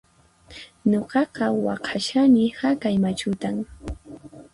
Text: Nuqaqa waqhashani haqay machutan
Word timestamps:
Nuqaqa 0.89 1.45
waqhashani 1.65 2.43
haqay 2.59 2.95
machutan 3.03 3.55